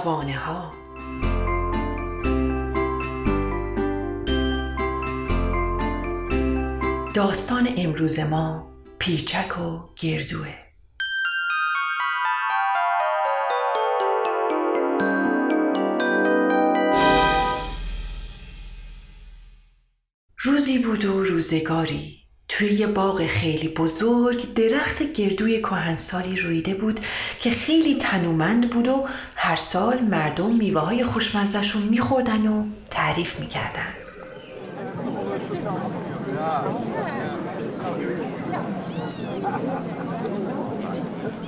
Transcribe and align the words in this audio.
شبانه 0.00 0.38
ها 0.38 0.72
داستان 7.14 7.68
امروز 7.76 8.18
ما 8.18 8.72
پیچک 8.98 9.58
و 9.58 9.78
گردوه. 9.96 10.54
روزی 20.38 20.78
بود 20.78 21.04
و 21.04 21.24
روزگاری. 21.24 22.19
توی 22.60 22.72
یه 22.72 22.86
باغ 22.86 23.26
خیلی 23.26 23.68
بزرگ 23.68 24.54
درخت 24.54 25.02
گردوی 25.02 25.60
کهنسالی 25.60 26.36
رویده 26.36 26.74
بود 26.74 27.00
که 27.40 27.50
خیلی 27.50 27.98
تنومند 27.98 28.70
بود 28.70 28.88
و 28.88 29.06
هر 29.36 29.56
سال 29.56 29.98
مردم 29.98 30.54
میوه 30.54 30.80
های 30.80 31.04
خوشمزشون 31.04 31.82
میخوردن 31.82 32.46
و 32.46 32.64
تعریف 32.90 33.40
می‌کردن. 33.40 33.86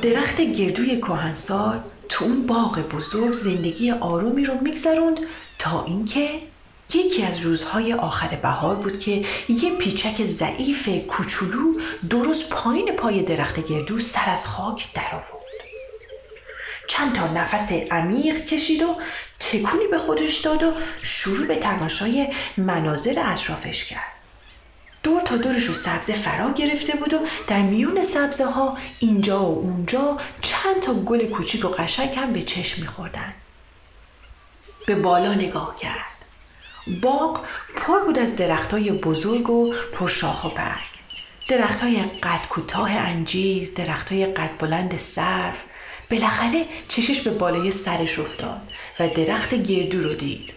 درخت 0.03 0.41
گردوی 0.41 0.97
کهنسال 0.97 1.81
تو 2.09 2.25
اون 2.25 2.47
باغ 2.47 2.79
بزرگ 2.79 3.33
زندگی 3.33 3.91
آرومی 3.91 4.45
رو 4.45 4.55
میگذروند 4.61 5.19
تا 5.59 5.85
اینکه 5.85 6.52
یکی 6.95 7.23
از 7.23 7.41
روزهای 7.41 7.93
آخر 7.93 8.29
بهار 8.29 8.75
بود 8.75 9.01
که 9.01 9.25
یه 9.49 9.71
پیچک 9.71 10.25
ضعیف 10.25 10.89
کوچولو 11.09 11.81
درست 12.11 12.49
پایین 12.49 12.97
پای 12.97 13.23
درخت 13.23 13.67
گردو 13.69 14.01
سر 14.01 14.31
از 14.31 14.47
خاک 14.47 14.93
در 14.95 15.11
آورد 15.13 15.43
چند 16.89 17.15
تا 17.15 17.27
نفس 17.27 17.73
عمیق 17.73 18.45
کشید 18.45 18.83
و 18.83 18.97
تکونی 19.41 19.87
به 19.91 19.99
خودش 19.99 20.39
داد 20.39 20.63
و 20.63 20.73
شروع 21.03 21.47
به 21.47 21.57
تماشای 21.57 22.29
مناظر 22.57 23.23
اطرافش 23.25 23.85
کرد. 23.85 24.13
دور 25.03 25.23
تا 25.23 25.37
دورش 25.37 25.65
رو 25.65 25.75
سبزه 25.75 26.13
فرا 26.13 26.53
گرفته 26.53 26.97
بود 26.97 27.15
و 27.15 27.19
در 27.47 27.63
میون 27.63 28.03
سبزه 28.03 28.45
ها 28.45 28.79
اینجا 28.99 29.43
و 29.43 29.59
اونجا 29.59 30.19
چند 30.43 30.81
تا 30.83 30.95
گل 30.95 31.27
کوچیک 31.27 31.65
و 31.65 31.69
قشنگ 31.69 32.15
هم 32.19 32.33
به 32.33 32.43
چشم 32.43 32.83
میخوردن. 32.83 33.35
به 34.87 34.95
بالا 34.95 35.35
نگاه 35.35 35.77
کرد. 35.77 36.12
باغ 36.87 37.41
پر 37.77 37.99
بود 37.99 38.19
از 38.19 38.37
درختای 38.37 38.93
بزرگ 38.93 39.51
و 39.51 39.75
پرشاخ 39.93 40.45
و 40.45 40.49
برگ. 40.49 40.93
درختای 41.49 42.03
قد 42.23 42.49
کوتاه 42.49 42.91
انجیر 42.91 43.73
درختای 43.77 44.27
قد 44.27 44.51
بلند 44.59 44.97
صرف 44.97 45.57
بالاخره 46.11 46.65
چشش 46.89 47.21
به 47.21 47.31
بالای 47.31 47.73
سرش 47.73 48.19
افتاد 48.19 48.61
و 49.01 49.09
درخت 49.09 49.55
گردو 49.55 50.03
رو 50.03 50.15
دید. 50.15 50.53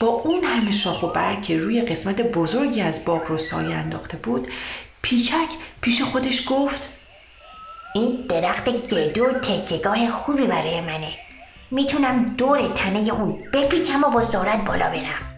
با 0.00 0.06
اون 0.06 0.44
همه 0.44 0.72
شاخ 0.72 1.02
و 1.02 1.06
برگ 1.06 1.42
که 1.42 1.58
روی 1.58 1.82
قسمت 1.82 2.20
بزرگی 2.20 2.80
از 2.80 3.04
باغ 3.04 3.28
رو 3.28 3.38
سایه 3.38 3.76
انداخته 3.76 4.16
بود 4.16 4.48
پیچک 5.02 5.48
پیش 5.80 6.02
خودش 6.02 6.42
گفت 6.48 6.88
این 7.94 8.26
درخت 8.28 8.68
گردو 8.90 9.32
تکیگاه 9.32 10.10
خوبی 10.10 10.46
برای 10.46 10.80
منه. 10.80 11.12
می‌تونم 11.70 12.34
دور 12.38 12.68
تنه 12.68 13.12
اون 13.12 13.42
بپیچم 13.52 14.04
و 14.04 14.10
با 14.10 14.22
سرعت 14.22 14.64
بالا 14.64 14.90
برم. 14.90 15.35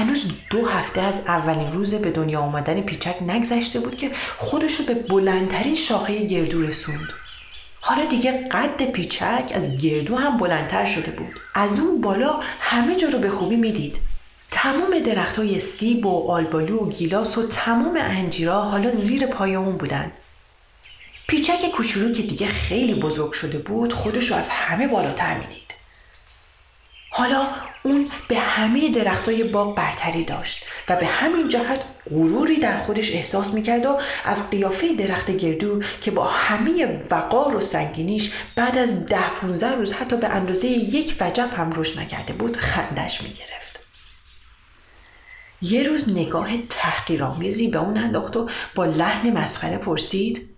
هنوز 0.00 0.24
دو 0.50 0.66
هفته 0.66 1.00
از 1.00 1.26
اولین 1.26 1.72
روز 1.72 1.94
به 1.94 2.10
دنیا 2.10 2.40
آمدن 2.40 2.80
پیچک 2.80 3.16
نگذشته 3.26 3.80
بود 3.80 3.96
که 3.96 4.10
خودش 4.38 4.74
رو 4.74 4.84
به 4.84 4.94
بلندترین 4.94 5.74
شاخه 5.74 6.26
گردو 6.26 6.62
رسوند. 6.62 7.08
حالا 7.80 8.04
دیگه 8.04 8.44
قد 8.48 8.90
پیچک 8.90 9.52
از 9.54 9.76
گردو 9.76 10.16
هم 10.16 10.38
بلندتر 10.38 10.86
شده 10.86 11.10
بود. 11.10 11.40
از 11.54 11.80
اون 11.80 12.00
بالا 12.00 12.40
همه 12.60 12.96
جا 12.96 13.08
رو 13.08 13.18
به 13.18 13.30
خوبی 13.30 13.56
می‌دید. 13.56 13.96
تمام 14.50 14.98
درخت 14.98 15.38
های 15.38 15.60
سیب 15.60 16.06
و 16.06 16.30
آلبالو 16.30 16.78
و 16.78 16.90
گیلاس 16.90 17.38
و 17.38 17.46
تمام 17.46 17.98
انجیرا 18.00 18.62
حالا 18.62 18.90
زیر 18.90 19.26
پای 19.26 19.54
اون 19.54 19.76
بودن. 19.76 20.12
پیچک 21.28 21.70
کوچولو 21.74 22.14
که 22.14 22.22
دیگه 22.22 22.46
خیلی 22.46 22.94
بزرگ 22.94 23.32
شده 23.32 23.58
بود 23.58 23.92
خودش 23.92 24.30
رو 24.30 24.36
از 24.36 24.50
همه 24.50 24.88
بالاتر 24.88 25.38
می‌دید. 25.38 25.69
حالا 27.10 27.46
اون 27.82 28.10
به 28.28 28.38
همه 28.38 28.90
درختای 28.90 29.44
باغ 29.44 29.76
برتری 29.76 30.24
داشت 30.24 30.64
و 30.88 30.96
به 30.96 31.06
همین 31.06 31.48
جهت 31.48 31.80
غروری 32.10 32.56
در 32.56 32.78
خودش 32.78 33.12
احساس 33.12 33.54
می‌کرد 33.54 33.86
و 33.86 33.98
از 34.24 34.50
قیافه 34.50 34.94
درخت 34.94 35.30
گردو 35.30 35.82
که 36.00 36.10
با 36.10 36.28
همه 36.28 37.00
وقار 37.10 37.56
و 37.56 37.60
سنگینیش 37.60 38.32
بعد 38.56 38.78
از 38.78 39.06
ده 39.06 39.30
پونزه 39.30 39.68
روز 39.68 39.92
حتی 39.92 40.16
به 40.16 40.28
اندازه 40.28 40.66
یک 40.68 41.16
وجب 41.20 41.50
هم 41.56 41.72
رشد 41.72 42.00
نکرده 42.00 42.32
بود 42.32 42.56
خندش 42.56 43.22
می‌گرفت. 43.22 43.80
یه 45.62 45.82
روز 45.82 46.18
نگاه 46.18 46.48
تحقیرآمیزی 46.70 47.68
به 47.68 47.78
اون 47.78 47.98
انداخت 47.98 48.36
و 48.36 48.48
با 48.74 48.84
لحن 48.84 49.30
مسخره 49.30 49.78
پرسید. 49.78 50.50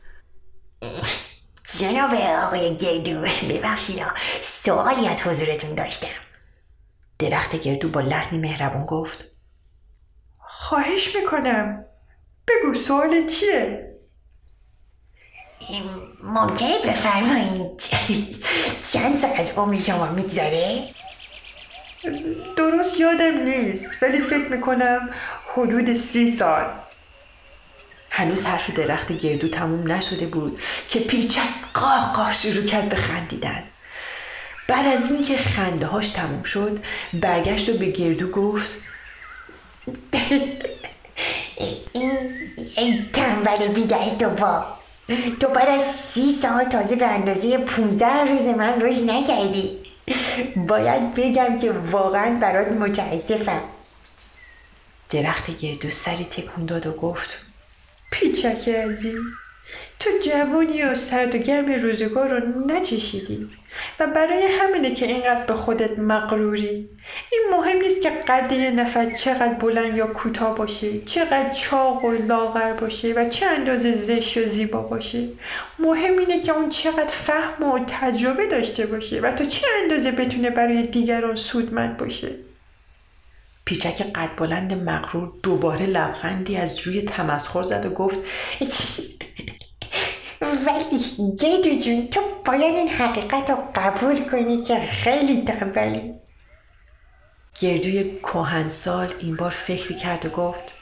جناب 1.78 2.14
آقای 2.14 2.76
گردو 2.76 3.20
ببخشید 3.48 4.02
سوالی 4.42 5.08
از 5.08 5.22
حضورتون 5.22 5.74
داشتم. 5.74 6.31
درخت 7.31 7.56
گردو 7.56 7.88
با 7.88 8.00
لحنی 8.00 8.38
مهربون 8.38 8.87
گفت. 8.87 9.25
خواهش 10.38 11.16
می‌کنم. 11.16 11.84
بگو 12.49 12.75
سوال 12.75 13.27
چیه؟ 13.27 13.88
ممکنه 16.22 16.78
بفرمایید. 16.87 17.83
چند 18.93 19.16
سال 19.16 19.31
از 19.38 19.59
عمر 19.59 19.78
شما 19.78 20.06
میگذره؟ 20.06 20.84
درست 22.56 23.00
یادم 23.00 23.43
نیست 23.43 24.03
ولی 24.03 24.19
فکر 24.19 24.49
می‌کنم 24.49 25.10
حدود 25.54 25.94
سی 25.94 26.31
سال. 26.31 26.65
هنوز 28.10 28.47
حرف 28.47 28.71
درخت 28.71 29.12
گردو 29.12 29.49
تموم 29.49 29.93
نشده 29.93 30.27
بود 30.27 30.60
که 30.89 31.00
پیچک 31.00 31.49
قاه 31.75 32.12
قاه 32.16 32.33
شروع 32.33 32.65
کرد 32.65 32.89
به 32.89 32.97
خندیدن. 32.97 33.62
بعد 34.72 35.03
از 35.03 35.10
اینکه 35.10 35.37
خنده 35.37 35.87
هاش 35.87 36.10
تموم 36.10 36.43
شد 36.43 36.84
برگشت 37.12 37.69
و 37.69 37.72
به 37.72 37.87
گردو 37.87 38.31
گفت 38.31 38.77
این 41.93 42.12
ای 42.77 43.05
تنبل 43.12 43.69
بی 43.69 43.87
دست 43.87 44.22
و 44.22 44.31
با 44.31 44.65
تو 45.41 45.49
بعد 45.49 45.69
از 45.69 45.83
سی 45.94 46.38
سال 46.43 46.65
تازه 46.65 46.97
به 46.97 47.06
اندازه 47.06 47.59
پونزده 47.59 48.25
روز 48.25 48.47
من 48.47 48.81
رشد 48.81 49.10
نکردی. 49.10 49.78
باید 50.56 51.15
بگم 51.15 51.59
که 51.59 51.72
واقعا 51.72 52.39
برات 52.41 52.69
متاسفم. 52.69 53.62
درخت 55.10 55.59
گردو 55.59 55.91
سری 55.91 56.25
تکون 56.25 56.66
داد 56.66 56.87
و 56.87 56.93
گفت 56.93 57.39
پیچک 58.10 58.69
عزیز. 58.69 59.31
تو 60.04 60.10
جوانی 60.30 60.82
و 60.82 60.94
سرد 60.94 61.34
و 61.34 61.38
گرم 61.38 61.72
روزگار 61.72 62.28
رو 62.28 62.66
نچشیدی. 62.66 63.48
و 64.00 64.06
برای 64.06 64.42
همینه 64.60 64.94
که 64.94 65.06
اینقدر 65.06 65.44
به 65.44 65.54
خودت 65.54 65.98
مغروری. 65.98 66.88
این 67.32 67.42
مهم 67.50 67.78
نیست 67.78 68.02
که 68.02 68.10
قد 68.10 68.52
یه 68.52 68.70
نفر 68.70 69.10
چقدر 69.10 69.54
بلند 69.54 69.96
یا 69.96 70.06
کوتاه 70.06 70.56
باشه 70.56 71.00
چقدر 71.00 71.50
چاق 71.50 72.04
و 72.04 72.10
لاغر 72.10 72.72
باشه 72.72 73.12
و 73.12 73.28
چه 73.28 73.46
اندازه 73.46 73.92
زشت 73.92 74.36
و 74.36 74.44
زیبا 74.46 74.80
باشه. 74.80 75.28
مهم 75.78 76.18
اینه 76.18 76.42
که 76.42 76.52
اون 76.52 76.70
چقدر 76.70 77.04
فهم 77.04 77.72
و 77.72 77.78
تجربه 77.88 78.46
داشته 78.46 78.86
باشه 78.86 79.20
و 79.20 79.32
تا 79.32 79.44
چه 79.44 79.66
اندازه 79.82 80.10
بتونه 80.10 80.50
برای 80.50 80.82
دیگران 80.82 81.36
سودمند 81.36 81.97
باشه. 81.97 82.28
پیچک 83.65 84.12
قد 84.12 84.30
بلند 84.36 84.72
مغرور 84.72 85.32
دوباره 85.42 85.86
لبخندی 85.86 86.56
از 86.56 86.80
روی 86.80 87.03
تمسخر 87.03 87.62
زد 87.62 87.86
و 87.86 87.91
گفت 87.91 88.21
ولی 90.42 90.98
گیدو 91.39 91.78
جون 91.84 92.06
تو 92.06 92.21
باید 92.44 92.77
این 92.77 92.89
حقیقت 92.89 93.50
رو 93.50 93.56
قبول 93.74 94.24
کنی 94.24 94.65
که 94.65 94.80
خیلی 94.80 95.44
تنبلی 95.44 96.15
گردوی 97.60 98.18
کهنسال 98.22 99.09
این 99.21 99.36
بار 99.36 99.50
فکری 99.50 99.94
کرد 99.94 100.27
و 100.27 100.28
گفت 100.28 100.72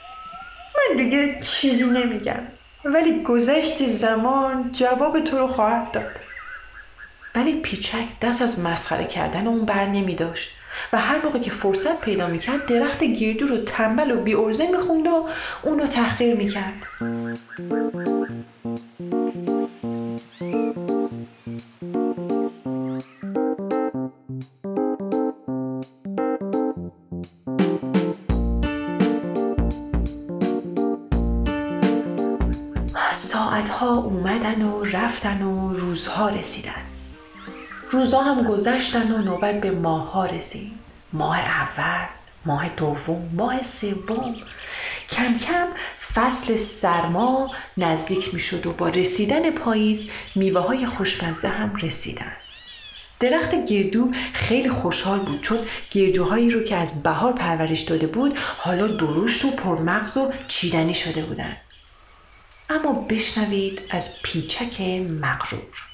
من 0.76 0.96
دیگه 0.96 1.40
چیزی 1.40 1.84
نمیگم 1.84 2.42
ولی 2.84 3.22
گذشت 3.22 3.86
زمان 3.88 4.72
جواب 4.72 5.24
تو 5.24 5.38
رو 5.38 5.46
خواهد 5.46 5.92
داد 5.92 6.20
ولی 7.34 7.60
پیچک 7.60 8.06
دست 8.22 8.42
از 8.42 8.60
مسخره 8.60 9.04
کردن 9.04 9.46
اون 9.46 9.64
بر 9.64 9.86
نمی 9.86 10.14
داشت 10.14 10.50
و 10.92 10.98
هر 10.98 11.24
موقع 11.24 11.38
که 11.38 11.50
فرصت 11.50 12.00
پیدا 12.00 12.26
می‌کرد 12.26 12.66
درخت 12.66 13.04
گردو 13.04 13.46
رو 13.46 13.56
تنبل 13.56 14.10
و 14.10 14.20
بی 14.20 14.34
ارزه 14.34 14.70
می‌خوند 14.70 15.06
و 15.06 15.28
اون 15.62 15.80
رو 15.80 15.86
تحقیر 15.86 16.36
می‌کرد 16.36 16.86
ساعتها 33.60 33.96
اومدن 33.96 34.62
و 34.62 34.84
رفتن 34.84 35.42
و 35.42 35.72
روزها 35.74 36.28
رسیدن. 36.28 36.82
روزها 37.90 38.22
هم 38.22 38.42
گذشتن 38.42 39.12
و 39.12 39.18
نوبت 39.18 39.60
به 39.60 39.70
ماهها 39.70 40.26
رسید. 40.26 40.72
ماه 41.12 41.38
اول 41.38 42.06
ماه 42.46 42.68
دوم 42.68 43.30
ماه 43.32 43.62
سوم. 43.62 44.34
کم 45.10 45.38
کم 45.38 45.66
فصل 46.14 46.56
سرما 46.56 47.50
نزدیک 47.76 48.34
می 48.34 48.40
شد 48.40 48.66
و 48.66 48.72
با 48.72 48.88
رسیدن 48.88 49.50
پاییز 49.50 50.08
میوه 50.34 50.60
های 50.60 50.86
خوشمزه 50.86 51.48
هم 51.48 51.76
رسیدن. 51.76 52.32
درخت 53.20 53.66
گردو 53.66 54.12
خیلی 54.32 54.70
خوشحال 54.70 55.18
بود 55.18 55.40
چون 55.40 55.58
گردوهایی 55.90 56.50
رو 56.50 56.62
که 56.62 56.76
از 56.76 57.02
بهار 57.02 57.32
پرورش 57.32 57.80
داده 57.80 58.06
بود 58.06 58.38
حالا 58.58 58.86
درشت 58.86 59.44
و 59.44 59.50
پرمغز 59.50 60.16
و 60.16 60.32
چیدنی 60.48 60.94
شده 60.94 61.22
بودند. 61.22 61.56
اما 62.70 62.92
بشنوید 62.92 63.80
از 63.90 64.22
پیچک 64.22 64.80
مغرور. 65.20 65.86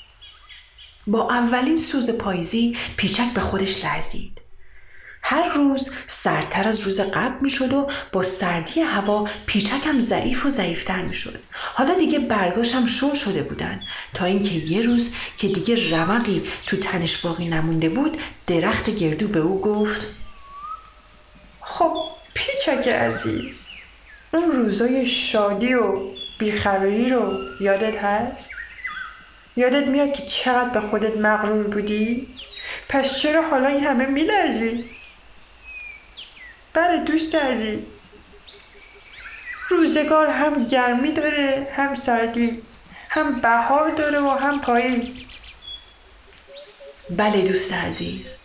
با 1.07 1.31
اولین 1.31 1.77
سوز 1.77 2.11
پاییزی 2.11 2.77
پیچک 2.97 3.35
به 3.35 3.41
خودش 3.41 3.85
لرزید. 3.85 4.41
هر 5.23 5.49
روز 5.49 5.91
سردتر 6.07 6.69
از 6.69 6.81
روز 6.81 7.01
قبل 7.01 7.41
می 7.41 7.51
شد 7.51 7.73
و 7.73 7.91
با 8.13 8.23
سردی 8.23 8.81
هوا 8.81 9.29
پیچکم 9.47 10.01
ضعیف 10.01 10.47
و 10.47 10.51
ضعیفتر 10.51 11.03
می 11.03 11.15
شد. 11.15 11.39
حالا 11.53 11.95
دیگه 11.95 12.19
برگاش 12.19 12.75
هم 12.75 12.87
شل 12.87 13.15
شده 13.15 13.43
بودن. 13.43 13.81
تا 14.15 14.25
اینکه 14.25 14.55
یه 14.55 14.83
روز 14.83 15.15
که 15.39 15.49
دیگه 15.49 15.91
رمقی 15.91 16.43
تو 16.67 16.77
تنش 16.77 17.17
باقی 17.17 17.49
نمونده 17.49 17.89
بود 17.89 18.19
درخت 18.47 18.91
گردو 18.91 19.29
به 19.29 19.41
او 19.41 19.61
گفت 19.61 20.07
خب 21.61 21.97
پیچک 22.35 22.89
عزیز 22.89 23.57
اون 24.33 24.53
روزای 24.53 25.07
شادی 25.07 25.75
و 25.75 26.16
بیخبری 26.39 27.11
رو 27.11 27.39
یادت 27.61 27.99
هست؟ 27.99 28.51
یادت 29.57 29.87
میاد 29.87 30.13
که 30.13 30.27
چقدر 30.27 30.81
به 30.81 30.81
خودت 30.81 31.17
مغرور 31.17 31.67
بودی؟ 31.67 32.29
پس 32.89 33.19
چرا 33.19 33.43
حالا 33.43 33.69
این 33.69 33.85
همه 33.85 34.07
میلرزی؟ 34.07 34.85
بله 36.75 37.05
دوست 37.05 37.35
عزیز 37.35 37.81
روزگار 39.69 40.27
هم 40.27 40.65
گرمی 40.65 41.13
داره 41.13 41.69
هم 41.77 41.97
سردی 41.97 42.63
هم 43.09 43.41
بهار 43.41 43.91
داره 43.91 44.21
و 44.21 44.29
هم 44.29 44.61
پاییز 44.61 45.27
بله 47.11 47.49
دوست 47.49 47.73
عزیز 47.73 48.37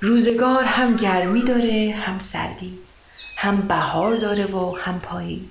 روزگار 0.00 0.64
هم 0.64 0.96
گرمی 0.96 1.42
داره 1.42 1.94
هم 2.06 2.18
سردی 2.18 2.78
هم 3.36 3.60
بهار 3.60 4.16
داره 4.16 4.46
و 4.46 4.76
هم 4.76 5.00
پاییز 5.00 5.50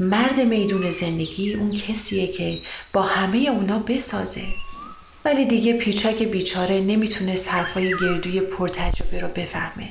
مرد 0.00 0.40
میدون 0.40 0.90
زندگی 0.90 1.54
اون 1.54 1.78
کسیه 1.78 2.32
که 2.32 2.58
با 2.92 3.02
همه 3.02 3.38
اونا 3.38 3.78
بسازه. 3.78 4.42
ولی 5.24 5.44
دیگه 5.44 5.78
پیچک 5.78 6.22
بیچاره 6.22 6.80
نمی‌تونه 6.80 7.38
حرفای 7.48 7.90
گردوی 8.00 8.40
پرتجربه 8.40 9.20
رو 9.20 9.28
بفهمه. 9.28 9.88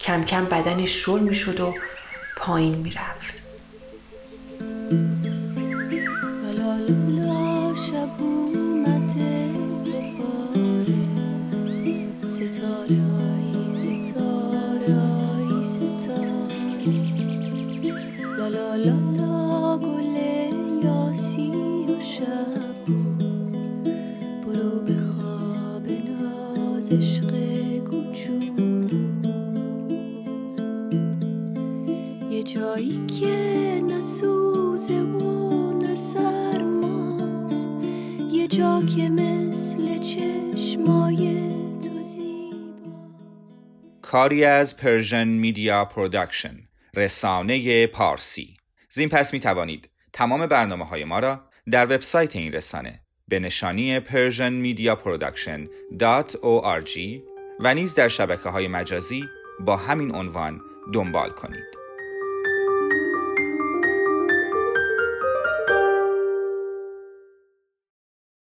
کم 0.00 0.24
کم 0.24 0.44
بدنش 0.44 0.90
شل 0.90 1.20
می‌شد 1.20 1.60
و 1.60 1.74
پایین 2.36 2.74
می‌رفت. 2.74 3.34
عشق 26.92 27.36
جایی 32.54 33.06
که 33.06 33.26
نسوزه 33.88 35.00
و 35.00 35.72
نسرماست 35.72 37.70
یه 38.32 38.48
جا 38.48 38.82
که 38.96 39.08
مثل 39.08 39.98
چشمای 39.98 41.46
کاری 44.02 44.44
از 44.44 44.76
Persian 44.76 45.28
Media 45.28 45.84
Production 45.84 46.56
رسانه 46.94 47.86
پارسی. 47.86 48.56
زین 48.90 49.08
پس 49.08 49.32
می 49.32 49.40
توانید 49.40 49.90
تمام 50.12 50.46
برنامه 50.46 50.84
های 50.84 51.04
ما 51.04 51.18
را 51.18 51.48
در 51.70 51.84
وبسایت 51.84 52.36
این 52.36 52.52
رسانه 52.52 53.05
به 53.28 53.38
نشانی 53.38 54.00
persianmediaproduction.org 54.00 56.98
و 57.60 57.74
نیز 57.74 57.94
در 57.94 58.08
شبکه 58.08 58.48
های 58.48 58.68
مجازی 58.68 59.24
با 59.60 59.76
همین 59.76 60.14
عنوان 60.14 60.60
دنبال 60.92 61.30
کنید. 61.30 61.85